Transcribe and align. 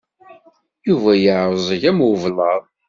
Yuba 0.87 1.11
yeεẓeg 1.23 1.83
am 1.89 1.99
ublaḍ. 2.09 2.63